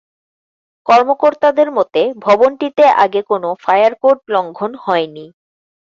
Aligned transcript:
কর্মকর্তাদের 0.87 1.69
মতে, 1.71 2.01
ভবনটিতে 2.17 2.85
আগে 3.03 3.21
কোনো 3.21 3.49
ফায়ার 3.63 3.93
কোড 4.01 4.17
লঙ্ঘন 4.29 4.71
হয়নি। 4.75 5.25